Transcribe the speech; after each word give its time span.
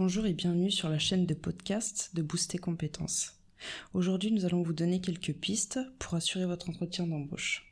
Bonjour 0.00 0.24
et 0.24 0.32
bienvenue 0.32 0.70
sur 0.70 0.88
la 0.88 0.98
chaîne 0.98 1.26
de 1.26 1.34
podcast 1.34 2.12
de 2.14 2.22
Booster 2.22 2.56
Compétences. 2.56 3.34
Aujourd'hui, 3.92 4.32
nous 4.32 4.46
allons 4.46 4.62
vous 4.62 4.72
donner 4.72 5.02
quelques 5.02 5.34
pistes 5.34 5.78
pour 5.98 6.14
assurer 6.14 6.46
votre 6.46 6.70
entretien 6.70 7.06
d'embauche. 7.06 7.70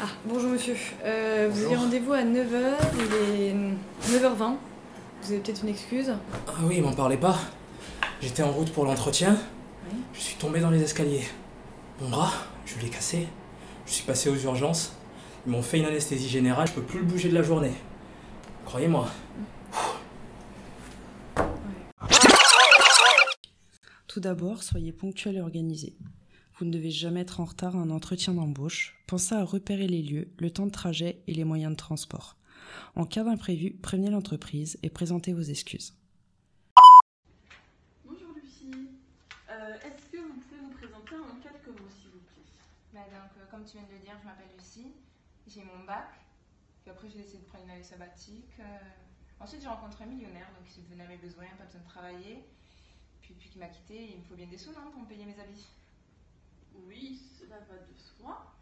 Ah, 0.00 0.08
bonjour 0.24 0.50
monsieur. 0.50 0.74
Euh, 1.04 1.48
vous 1.48 1.66
avez 1.66 1.76
rendez-vous 1.76 2.12
à 2.12 2.24
9h, 2.24 2.74
il 2.96 3.40
est 3.40 3.54
9h20. 4.18 4.56
Vous 5.22 5.30
avez 5.30 5.40
peut-être 5.42 5.62
une 5.62 5.68
excuse? 5.68 6.12
Ah 6.48 6.54
oui, 6.64 6.80
m'en 6.80 6.92
parlez 6.92 7.18
pas. 7.18 7.38
J'étais 8.20 8.42
en 8.42 8.50
route 8.50 8.72
pour 8.72 8.84
l'entretien. 8.84 9.38
Je 10.12 10.18
suis 10.18 10.34
tombé 10.38 10.58
dans 10.58 10.70
les 10.70 10.82
escaliers. 10.82 11.22
Mon 12.00 12.08
bras, 12.08 12.32
je 12.64 12.76
l'ai 12.80 12.88
cassé. 12.88 13.28
Je 13.86 13.92
suis 13.92 14.04
passé 14.04 14.28
aux 14.28 14.36
urgences. 14.36 14.92
Ils 15.46 15.52
m'ont 15.52 15.62
fait 15.62 15.78
une 15.78 15.86
anesthésie 15.86 16.28
générale, 16.28 16.66
je 16.66 16.72
peux 16.72 16.82
plus 16.82 16.98
le 16.98 17.04
bouger 17.04 17.28
de 17.28 17.34
la 17.34 17.44
journée. 17.44 17.74
Croyez-moi. 18.64 19.08
Tout 24.16 24.20
d'abord, 24.20 24.62
soyez 24.62 24.92
ponctuel 24.92 25.36
et 25.36 25.42
organisé. 25.42 25.94
Vous 26.54 26.64
ne 26.64 26.70
devez 26.70 26.90
jamais 26.90 27.20
être 27.20 27.38
en 27.40 27.44
retard 27.44 27.76
à 27.76 27.80
un 27.80 27.90
entretien 27.90 28.32
d'embauche. 28.32 28.96
Pensez 29.06 29.34
à 29.34 29.44
repérer 29.44 29.86
les 29.86 30.00
lieux, 30.00 30.30
le 30.38 30.50
temps 30.50 30.64
de 30.64 30.70
trajet 30.70 31.20
et 31.26 31.34
les 31.34 31.44
moyens 31.44 31.72
de 31.72 31.76
transport. 31.76 32.38
En 32.94 33.04
cas 33.04 33.24
d'imprévu, 33.24 33.72
prévenez 33.72 34.08
l'entreprise 34.08 34.78
et 34.82 34.88
présentez 34.88 35.34
vos 35.34 35.42
excuses. 35.42 35.92
Bonjour 38.06 38.32
Lucie. 38.32 38.88
Euh, 39.50 39.74
Est-ce 39.84 40.08
que 40.10 40.16
vous 40.16 40.40
pouvez 40.40 40.62
vous 40.62 40.70
présenter 40.70 41.16
en 41.16 41.36
quelques 41.42 41.78
mots, 41.78 41.90
s'il 42.00 42.08
vous 42.08 42.24
plaît? 42.24 42.48
Bah 42.94 43.00
donc, 43.12 43.36
euh, 43.36 43.44
comme 43.50 43.66
tu 43.66 43.72
viens 43.76 43.86
de 43.86 43.92
le 43.92 43.98
dire, 43.98 44.16
je 44.18 44.26
m'appelle 44.26 44.48
Lucie, 44.56 44.92
j'ai 45.46 45.60
mon 45.60 45.84
bac, 45.84 46.08
puis 46.80 46.90
après 46.90 47.10
j'ai 47.10 47.18
décidé 47.18 47.40
de 47.40 47.48
prendre 47.48 47.64
une 47.64 47.70
année 47.72 47.82
sabbatique. 47.82 48.56
euh, 48.60 48.64
Ensuite, 49.40 49.60
j'ai 49.60 49.68
rencontré 49.68 50.04
un 50.04 50.06
millionnaire, 50.06 50.48
donc 50.56 50.64
il 50.66 50.72
subvenait 50.72 51.04
à 51.04 51.08
mes 51.08 51.18
besoins, 51.18 51.44
pas 51.58 51.66
besoin 51.66 51.82
de 51.82 51.86
travailler. 51.86 52.48
Puis 53.22 53.34
depuis 53.34 53.48
qu'il 53.50 53.60
m'a 53.60 53.68
quitté, 53.68 54.10
il 54.12 54.18
me 54.18 54.24
faut 54.24 54.34
bien 54.34 54.46
des 54.46 54.58
sous, 54.58 54.70
non, 54.70 54.90
pour 54.92 55.02
me 55.02 55.06
payer 55.08 55.24
mes 55.24 55.38
habits. 55.40 55.66
Oui, 56.86 57.20
cela 57.38 57.56
va 57.60 57.76
de 57.76 57.94
soi. 57.96 58.52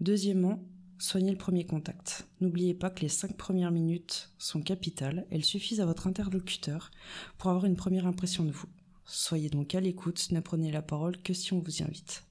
Deuxièmement, 0.00 0.62
soignez 0.98 1.30
le 1.30 1.38
premier 1.38 1.64
contact. 1.64 2.26
N'oubliez 2.40 2.74
pas 2.74 2.90
que 2.90 3.00
les 3.00 3.08
cinq 3.08 3.36
premières 3.36 3.70
minutes 3.70 4.30
sont 4.38 4.62
capitales. 4.62 5.26
Elles 5.30 5.44
suffisent 5.44 5.80
à 5.80 5.86
votre 5.86 6.06
interlocuteur 6.06 6.90
pour 7.38 7.50
avoir 7.50 7.64
une 7.64 7.76
première 7.76 8.06
impression 8.06 8.44
de 8.44 8.52
vous. 8.52 8.68
Soyez 9.04 9.50
donc 9.50 9.74
à 9.74 9.80
l'écoute, 9.80 10.30
ne 10.32 10.40
prenez 10.40 10.70
la 10.72 10.82
parole 10.82 11.20
que 11.22 11.32
si 11.32 11.52
on 11.52 11.60
vous 11.60 11.78
y 11.78 11.82
invite. 11.82 12.24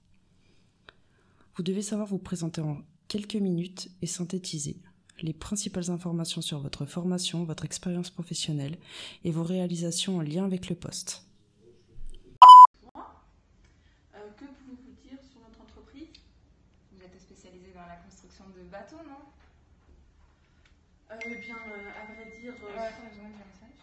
Vous 1.56 1.64
devez 1.64 1.82
savoir 1.82 2.08
vous 2.08 2.18
présenter 2.18 2.62
en 2.62 2.82
quelques 3.08 3.36
minutes 3.36 3.90
et 4.02 4.08
synthétiser 4.08 4.78
les 5.22 5.34
principales 5.34 5.90
informations 5.92 6.42
sur 6.42 6.60
votre 6.60 6.86
formation, 6.86 7.44
votre 7.44 7.66
expérience 7.66 8.10
professionnelle 8.10 8.78
et 9.24 9.32
vos 9.32 9.44
réalisations 9.44 10.18
en 10.18 10.22
lien 10.22 10.46
avec 10.46 10.70
le 10.70 10.76
poste. 10.76 11.24
Euh, 12.96 14.20
que 14.38 14.46
pouvez-vous 14.46 14.96
dire 15.04 15.20
sur 15.32 15.40
notre 15.42 15.62
entreprise? 15.62 16.08
Vous 16.92 17.02
êtes 17.04 17.20
spécialisé 17.22 17.72
dans 17.74 17.86
la 17.88 17.96
construction 17.98 18.46
de 18.56 18.64
bateaux, 18.70 18.98
non? 19.08 19.24
Euh, 21.12 21.16
Eh 21.26 21.36
bien, 21.36 21.56
euh, 21.56 22.02
à 22.02 22.06
vrai 22.14 22.32
dire. 22.40 22.54
euh, 22.64 22.74
Ouais, 22.76 22.88
attends, 22.88 23.08
je 23.14 23.16
vais 23.16 23.16
dire 23.16 23.26
un 23.26 23.46
message. 23.48 23.80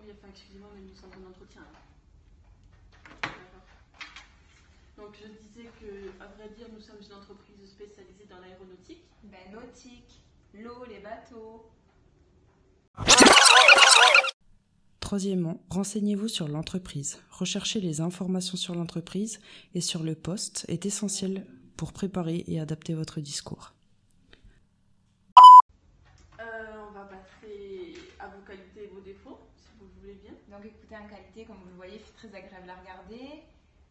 Oui, 0.00 0.12
enfin, 0.12 0.28
excusez-moi, 0.30 0.68
mais 0.74 0.82
nous 0.82 0.94
sommes 0.94 1.10
en 1.24 1.30
entretien. 1.30 1.62
D'accord. 3.22 3.66
Donc, 4.96 5.16
je 5.20 5.26
disais 5.42 5.68
que, 5.80 6.22
à 6.22 6.26
vrai 6.36 6.48
dire, 6.56 6.68
nous 6.72 6.80
sommes 6.80 7.00
une 7.02 7.14
entreprise 7.14 7.68
spécialisée 7.68 8.26
dans 8.30 8.38
l'aéronautique. 8.38 9.02
Ben, 9.24 9.50
nautique, 9.52 10.20
l'eau, 10.62 10.84
les 10.88 11.00
bateaux. 11.00 11.70
Troisièmement, 15.00 15.62
renseignez-vous 15.70 16.28
sur 16.28 16.48
l'entreprise. 16.48 17.22
Rechercher 17.30 17.80
les 17.80 18.00
informations 18.00 18.56
sur 18.56 18.74
l'entreprise 18.74 19.40
et 19.74 19.80
sur 19.80 20.02
le 20.02 20.14
poste 20.14 20.64
est 20.68 20.84
essentiel 20.84 21.46
pour 21.76 21.92
préparer 21.92 22.44
et 22.48 22.58
adapter 22.58 22.94
votre 22.94 23.20
discours. 23.20 23.74
Euh, 26.40 26.42
on 26.88 26.92
va 26.92 27.04
passer 27.04 27.94
à 28.18 28.28
vos 28.28 28.42
qualités 28.44 28.84
et 28.84 28.86
vos 28.88 29.00
défauts, 29.00 29.38
si 29.56 29.68
vous 29.78 29.86
le 29.86 30.00
voulez 30.00 30.20
bien. 30.22 30.32
Donc 30.50 30.64
écoutez, 30.64 30.96
en 30.96 31.06
qualité, 31.06 31.44
comme 31.44 31.58
vous 31.62 31.68
le 31.68 31.76
voyez, 31.76 32.00
c'est 32.04 32.28
très 32.28 32.36
agréable 32.36 32.68
à 32.68 32.80
regarder. 32.80 33.42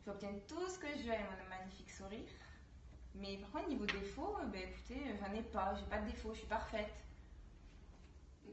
J'obtiens 0.06 0.34
tout 0.48 0.68
ce 0.68 0.80
que 0.80 0.88
je 0.98 1.04
veux 1.04 1.14
avec 1.14 1.26
mon 1.26 1.50
magnifique 1.50 1.92
sourire. 1.92 2.28
Mais 3.20 3.38
par 3.38 3.52
contre, 3.52 3.70
niveau 3.70 3.86
défaut, 3.86 4.38
eh 4.44 4.52
ben 4.52 4.62
écoutez, 4.70 5.02
j'en 5.20 5.34
ai 5.34 5.42
pas. 5.42 5.76
J'ai 5.76 5.86
pas 5.86 6.02
de 6.02 6.12
défaut, 6.12 6.32
je 6.34 6.40
suis 6.40 6.48
parfaite. 6.48 6.94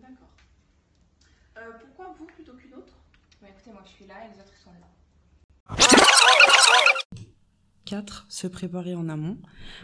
D'accord. 0.00 0.28
Euh, 1.58 1.72
pourquoi 1.80 2.14
vous 2.18 2.26
plutôt 2.26 2.54
qu'une 2.54 2.74
autre? 2.74 2.94
Mais 3.40 3.50
écoutez, 3.50 3.72
moi 3.72 3.82
je 3.84 3.90
suis 3.90 4.06
là 4.06 4.24
et 4.24 4.28
les 4.32 4.40
autres 4.40 4.52
ils 4.58 4.62
sont 4.62 4.72
là. 4.72 4.88
4. 7.84 8.26
Se 8.28 8.46
préparer 8.46 8.94
en 8.94 9.08
amont. 9.08 9.38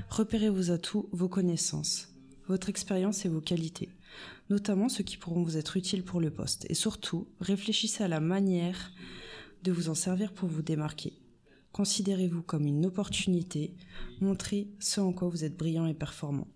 Repérez 0.09 0.49
vos 0.49 0.71
atouts, 0.71 1.09
vos 1.13 1.29
connaissances, 1.29 2.09
votre 2.47 2.69
expérience 2.69 3.25
et 3.27 3.29
vos 3.29 3.41
qualités, 3.43 3.91
notamment 4.49 4.89
ceux 4.89 5.05
qui 5.05 5.17
pourront 5.17 5.43
vous 5.43 5.59
être 5.59 5.77
utiles 5.77 6.05
pour 6.05 6.21
le 6.21 6.31
poste. 6.31 6.65
Et 6.71 6.75
surtout, 6.75 7.29
réfléchissez 7.41 8.03
à 8.03 8.09
la 8.09 8.21
manière 8.21 8.93
de 9.63 9.73
vous 9.73 9.89
en 9.89 9.95
servir 9.95 10.33
pour 10.33 10.49
vous 10.49 10.63
démarquer. 10.63 11.13
Considérez-vous 11.73 12.43
comme 12.43 12.67
une 12.67 12.87
opportunité, 12.87 13.75
montrez 14.21 14.69
ce 14.81 15.01
en 15.01 15.13
quoi 15.13 15.29
vous 15.29 15.45
êtes 15.45 15.57
brillant 15.57 15.87
et 15.87 15.95
performant. 15.95 16.49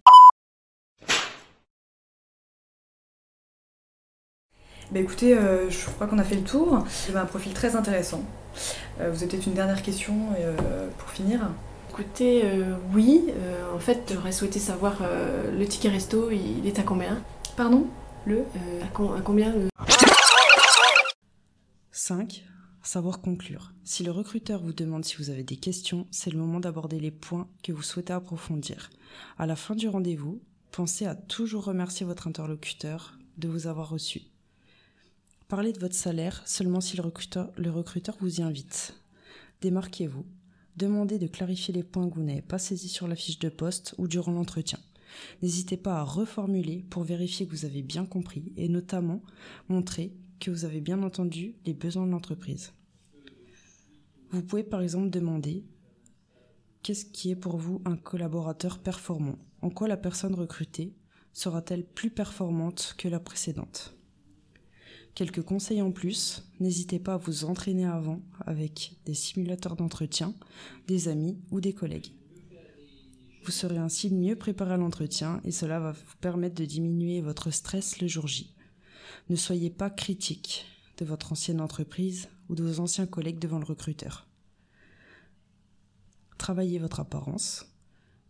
Bah 4.90 5.00
écoutez, 5.00 5.36
euh, 5.36 5.70
je 5.70 5.86
crois 5.90 6.06
qu'on 6.06 6.18
a 6.18 6.24
fait 6.24 6.34
le 6.34 6.42
tour. 6.44 6.78
Vous 6.78 7.10
avez 7.10 7.18
un 7.20 7.24
profil 7.26 7.54
très 7.54 7.76
intéressant. 7.76 8.22
Euh, 9.00 9.10
vous 9.10 9.18
avez 9.22 9.28
peut-être 9.28 9.46
une 9.46 9.54
dernière 9.54 9.82
question 9.82 10.30
euh, 10.38 10.88
pour 10.98 11.08
finir 11.10 11.48
Écoutez, 11.90 12.42
euh, 12.44 12.74
oui, 12.94 13.24
euh, 13.30 13.74
en 13.74 13.78
fait, 13.78 14.12
j'aurais 14.14 14.32
souhaité 14.32 14.58
savoir 14.58 14.98
euh, 15.02 15.50
le 15.56 15.66
ticket 15.66 15.88
resto, 15.90 16.30
il 16.30 16.66
est 16.66 16.78
à 16.78 16.82
combien? 16.82 17.22
Pardon? 17.56 17.86
Le 18.26 18.38
Euh, 18.38 18.82
à, 18.82 18.86
com- 18.88 19.14
à 19.16 19.20
combien 19.20 19.52
le... 19.52 19.68
5. 21.90 22.44
Savoir 22.92 23.22
conclure. 23.22 23.72
Si 23.84 24.02
le 24.02 24.10
recruteur 24.10 24.62
vous 24.62 24.74
demande 24.74 25.06
si 25.06 25.16
vous 25.16 25.30
avez 25.30 25.44
des 25.44 25.56
questions, 25.56 26.06
c'est 26.10 26.30
le 26.30 26.38
moment 26.38 26.60
d'aborder 26.60 27.00
les 27.00 27.10
points 27.10 27.48
que 27.62 27.72
vous 27.72 27.80
souhaitez 27.80 28.12
approfondir. 28.12 28.90
À 29.38 29.46
la 29.46 29.56
fin 29.56 29.74
du 29.74 29.88
rendez-vous, 29.88 30.42
pensez 30.72 31.06
à 31.06 31.14
toujours 31.14 31.64
remercier 31.64 32.04
votre 32.04 32.28
interlocuteur 32.28 33.18
de 33.38 33.48
vous 33.48 33.66
avoir 33.66 33.88
reçu. 33.88 34.20
Parlez 35.48 35.72
de 35.72 35.78
votre 35.78 35.94
salaire 35.94 36.42
seulement 36.44 36.82
si 36.82 36.98
le 36.98 37.02
recruteur, 37.02 37.50
le 37.56 37.70
recruteur 37.70 38.14
vous 38.20 38.40
y 38.40 38.42
invite. 38.42 38.94
Démarquez-vous. 39.62 40.26
Demandez 40.76 41.18
de 41.18 41.28
clarifier 41.28 41.72
les 41.72 41.84
points 41.84 42.10
que 42.10 42.16
vous 42.16 42.24
n'avez 42.24 42.42
pas 42.42 42.58
saisis 42.58 42.90
sur 42.90 43.08
la 43.08 43.16
fiche 43.16 43.38
de 43.38 43.48
poste 43.48 43.94
ou 43.96 44.06
durant 44.06 44.32
l'entretien. 44.32 44.80
N'hésitez 45.40 45.78
pas 45.78 45.96
à 45.96 46.02
reformuler 46.02 46.84
pour 46.90 47.04
vérifier 47.04 47.46
que 47.46 47.52
vous 47.52 47.64
avez 47.64 47.80
bien 47.80 48.04
compris 48.04 48.52
et 48.58 48.68
notamment 48.68 49.22
montrer 49.70 50.12
que 50.40 50.50
vous 50.50 50.66
avez 50.66 50.82
bien 50.82 51.02
entendu 51.02 51.54
les 51.64 51.72
besoins 51.72 52.04
de 52.04 52.10
l'entreprise. 52.10 52.74
Vous 54.32 54.42
pouvez 54.42 54.64
par 54.64 54.80
exemple 54.80 55.10
demander 55.10 55.62
qu'est-ce 56.82 57.04
qui 57.04 57.30
est 57.30 57.36
pour 57.36 57.58
vous 57.58 57.82
un 57.84 57.98
collaborateur 57.98 58.78
performant? 58.78 59.36
En 59.60 59.68
quoi 59.68 59.88
la 59.88 59.98
personne 59.98 60.34
recrutée 60.34 60.96
sera-t-elle 61.34 61.84
plus 61.84 62.08
performante 62.08 62.94
que 62.96 63.08
la 63.08 63.20
précédente? 63.20 63.94
Quelques 65.14 65.42
conseils 65.42 65.82
en 65.82 65.92
plus, 65.92 66.48
n'hésitez 66.60 66.98
pas 66.98 67.14
à 67.14 67.18
vous 67.18 67.44
entraîner 67.44 67.84
avant 67.84 68.22
avec 68.40 68.96
des 69.04 69.12
simulateurs 69.12 69.76
d'entretien, 69.76 70.34
des 70.88 71.08
amis 71.08 71.38
ou 71.50 71.60
des 71.60 71.74
collègues. 71.74 72.14
Vous 73.44 73.50
serez 73.50 73.76
ainsi 73.76 74.10
mieux 74.10 74.36
préparé 74.36 74.72
à 74.72 74.78
l'entretien 74.78 75.42
et 75.44 75.50
cela 75.52 75.78
va 75.78 75.92
vous 75.92 76.16
permettre 76.22 76.54
de 76.54 76.64
diminuer 76.64 77.20
votre 77.20 77.50
stress 77.50 78.00
le 78.00 78.08
jour 78.08 78.28
J. 78.28 78.54
Ne 79.28 79.36
soyez 79.36 79.68
pas 79.68 79.90
critique 79.90 80.64
de 81.02 81.08
votre 81.08 81.32
ancienne 81.32 81.60
entreprise 81.60 82.28
ou 82.48 82.54
de 82.54 82.62
vos 82.62 82.78
anciens 82.78 83.06
collègues 83.06 83.40
devant 83.40 83.58
le 83.58 83.64
recruteur. 83.64 84.28
Travaillez 86.38 86.78
votre 86.78 87.00
apparence, 87.00 87.66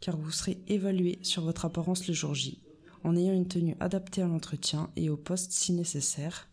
car 0.01 0.17
vous 0.17 0.31
serez 0.31 0.63
évalué 0.69 1.19
sur 1.23 1.43
votre 1.43 1.67
apparence 1.67 2.09
le 2.09 2.15
jour 2.15 2.35
J, 2.35 2.63
en 3.05 3.15
ayant 3.15 3.35
une 3.35 3.47
tenue 3.47 3.77
adaptée 3.79 4.23
à 4.23 4.27
l'entretien 4.27 4.91
et 4.97 5.11
au 5.11 5.19
poste 5.19 5.53
si 5.53 5.75
nécessaire. 5.75 6.49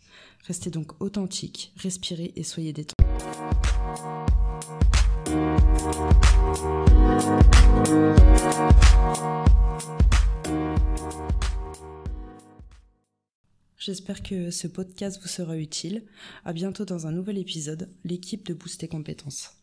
Restez 0.45 0.69
donc 0.69 1.01
authentique, 1.01 1.71
respirez 1.77 2.33
et 2.35 2.43
soyez 2.43 2.73
détendu. 2.73 2.95
J'espère 13.79 14.21
que 14.21 14.51
ce 14.51 14.67
podcast 14.67 15.21
vous 15.21 15.29
sera 15.29 15.57
utile. 15.57 16.03
À 16.43 16.51
bientôt 16.51 16.83
dans 16.83 17.07
un 17.07 17.13
nouvel 17.13 17.37
épisode, 17.37 17.89
l'équipe 18.03 18.45
de 18.45 18.53
Booster 18.53 18.89
Compétences. 18.89 19.58